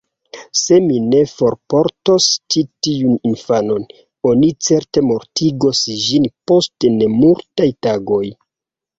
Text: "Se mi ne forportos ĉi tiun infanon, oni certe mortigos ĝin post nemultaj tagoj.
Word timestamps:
"Se 0.59 0.77
mi 0.83 0.95
ne 1.07 1.17
forportos 1.39 2.29
ĉi 2.53 2.63
tiun 2.87 3.19
infanon, 3.31 3.85
oni 4.29 4.49
certe 4.69 5.03
mortigos 5.09 5.83
ĝin 6.05 6.25
post 6.53 6.87
nemultaj 6.95 7.69
tagoj. 7.89 8.23